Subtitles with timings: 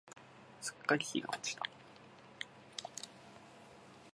[0.61, 1.61] すっかり日が落ちた。